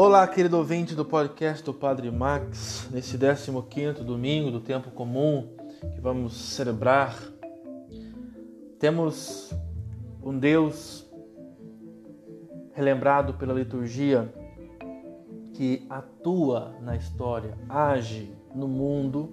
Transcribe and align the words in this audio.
Olá, 0.00 0.28
querido 0.28 0.56
ouvinte 0.56 0.94
do 0.94 1.04
podcast 1.04 1.64
do 1.64 1.74
Padre 1.74 2.08
Max, 2.08 2.88
nesse 2.92 3.18
15º 3.18 4.04
domingo 4.04 4.48
do 4.48 4.60
tempo 4.60 4.92
comum 4.92 5.48
que 5.92 6.00
vamos 6.00 6.34
celebrar. 6.54 7.18
Temos 8.78 9.52
um 10.22 10.38
Deus 10.38 11.04
relembrado 12.74 13.34
pela 13.34 13.52
liturgia 13.52 14.32
que 15.54 15.84
atua 15.90 16.76
na 16.80 16.94
história, 16.94 17.58
age 17.68 18.30
no 18.54 18.68
mundo 18.68 19.28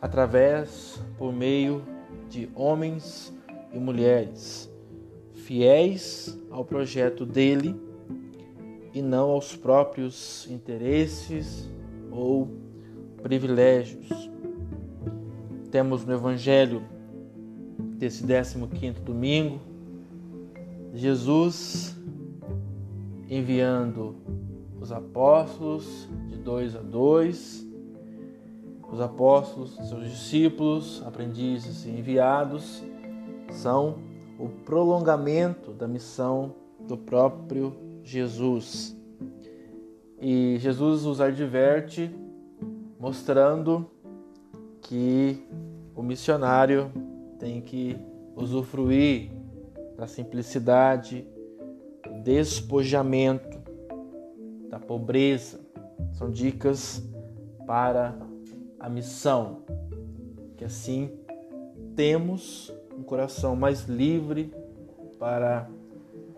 através, 0.00 1.02
por 1.18 1.32
meio 1.32 1.82
de 2.30 2.48
homens 2.54 3.36
e 3.72 3.78
mulheres 3.80 4.70
fiéis 5.34 6.38
ao 6.48 6.64
projeto 6.64 7.26
dele 7.26 7.90
e 8.92 9.00
não 9.00 9.30
aos 9.30 9.56
próprios 9.56 10.46
interesses 10.50 11.68
ou 12.10 12.48
privilégios. 13.22 14.08
Temos 15.70 16.04
no 16.04 16.12
Evangelho 16.12 16.82
desse 17.96 18.24
15 18.24 19.00
domingo 19.00 19.60
Jesus 20.92 21.96
enviando 23.30 24.16
os 24.78 24.92
apóstolos 24.92 26.08
de 26.28 26.36
dois 26.36 26.76
a 26.76 26.82
dois, 26.82 27.66
os 28.90 29.00
apóstolos, 29.00 29.74
seus 29.88 30.10
discípulos, 30.10 31.02
aprendizes 31.06 31.86
e 31.86 31.90
enviados 31.90 32.82
são 33.50 33.98
o 34.38 34.48
prolongamento 34.48 35.72
da 35.72 35.88
missão 35.88 36.54
do 36.86 36.96
próprio 36.98 37.74
Jesus. 38.02 38.96
E 40.20 40.56
Jesus 40.58 41.04
os 41.04 41.20
adverte, 41.20 42.14
mostrando 42.98 43.90
que 44.80 45.42
o 45.94 46.02
missionário 46.02 46.90
tem 47.38 47.60
que 47.60 47.96
usufruir 48.36 49.30
da 49.96 50.06
simplicidade, 50.06 51.26
do 52.04 52.22
despojamento, 52.22 53.60
da 54.68 54.78
pobreza. 54.78 55.60
São 56.12 56.30
dicas 56.30 57.02
para 57.66 58.16
a 58.78 58.88
missão, 58.88 59.62
que 60.56 60.64
assim 60.64 61.10
temos 61.94 62.72
um 62.96 63.02
coração 63.02 63.54
mais 63.54 63.84
livre 63.84 64.52
para 65.18 65.68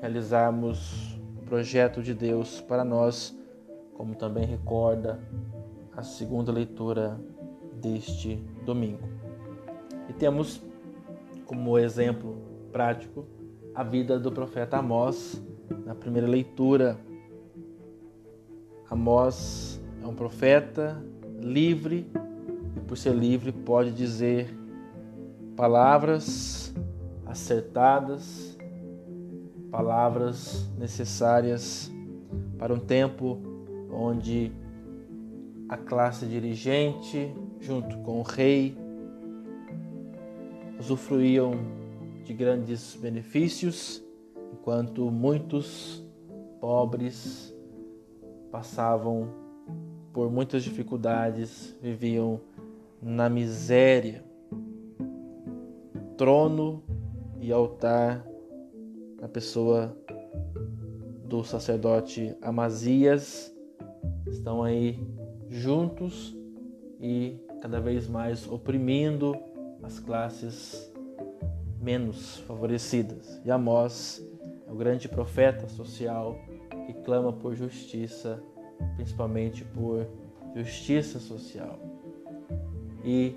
realizarmos 0.00 1.13
projeto 1.44 2.02
de 2.02 2.14
Deus 2.14 2.60
para 2.60 2.84
nós, 2.84 3.36
como 3.94 4.14
também 4.14 4.44
recorda 4.44 5.20
a 5.96 6.02
segunda 6.02 6.50
leitura 6.50 7.20
deste 7.80 8.36
domingo. 8.64 9.08
E 10.08 10.12
temos 10.12 10.60
como 11.46 11.78
exemplo 11.78 12.36
prático 12.72 13.26
a 13.74 13.82
vida 13.82 14.18
do 14.18 14.32
profeta 14.32 14.78
Amós 14.78 15.42
na 15.84 15.94
primeira 15.94 16.26
leitura. 16.26 16.98
Amós 18.90 19.80
é 20.02 20.06
um 20.06 20.14
profeta 20.14 21.02
livre 21.40 22.10
e, 22.76 22.80
por 22.80 22.96
ser 22.96 23.14
livre, 23.14 23.52
pode 23.52 23.92
dizer 23.92 24.48
palavras 25.56 26.74
acertadas 27.26 28.43
palavras 29.74 30.70
necessárias 30.78 31.90
para 32.56 32.72
um 32.72 32.78
tempo 32.78 33.40
onde 33.90 34.52
a 35.68 35.76
classe 35.76 36.26
dirigente, 36.26 37.34
junto 37.58 37.98
com 37.98 38.20
o 38.20 38.22
rei, 38.22 38.78
usufruíam 40.78 41.54
de 42.24 42.32
grandes 42.32 42.94
benefícios, 42.94 44.00
enquanto 44.52 45.10
muitos 45.10 46.06
pobres 46.60 47.52
passavam 48.52 49.28
por 50.12 50.30
muitas 50.30 50.62
dificuldades, 50.62 51.76
viviam 51.82 52.40
na 53.02 53.28
miséria. 53.28 54.24
Trono 56.16 56.80
e 57.40 57.50
altar 57.50 58.33
na 59.24 59.28
pessoa 59.28 59.96
do 61.24 61.42
sacerdote 61.42 62.36
Amazias, 62.42 63.50
estão 64.26 64.62
aí 64.62 65.02
juntos 65.48 66.36
e 67.00 67.40
cada 67.62 67.80
vez 67.80 68.06
mais 68.06 68.46
oprimindo 68.46 69.34
as 69.82 69.98
classes 69.98 70.92
menos 71.80 72.36
favorecidas. 72.40 73.40
E 73.46 73.50
Amós 73.50 74.22
é 74.66 74.70
o 74.70 74.74
grande 74.74 75.08
profeta 75.08 75.68
social 75.68 76.38
que 76.86 76.92
clama 76.92 77.32
por 77.32 77.54
justiça, 77.54 78.42
principalmente 78.96 79.64
por 79.64 80.06
justiça 80.54 81.18
social. 81.18 81.78
E 83.02 83.36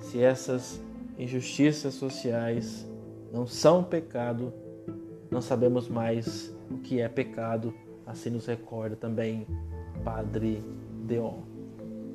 se 0.00 0.20
essas 0.20 0.82
injustiças 1.16 1.94
sociais 1.94 2.84
não 3.32 3.46
são 3.46 3.84
pecado, 3.84 4.52
não 5.30 5.40
sabemos 5.40 5.88
mais 5.88 6.54
o 6.70 6.78
que 6.78 7.00
é 7.00 7.08
pecado, 7.08 7.72
assim 8.06 8.30
nos 8.30 8.46
recorda 8.46 8.96
também 8.96 9.46
Padre 10.04 10.64
Deon. 11.04 11.42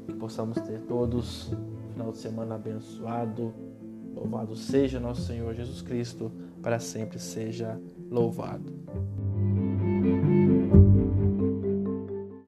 Que 0.05 0.13
possamos 0.13 0.59
ter 0.61 0.79
todos 0.81 1.53
um 1.53 1.91
final 1.93 2.11
de 2.11 2.17
semana 2.17 2.55
abençoado. 2.55 3.53
Louvado 4.15 4.55
seja 4.55 4.99
nosso 4.99 5.21
Senhor 5.21 5.53
Jesus 5.53 5.81
Cristo, 5.81 6.31
para 6.61 6.79
sempre 6.79 7.19
seja 7.19 7.79
louvado. 8.09 8.71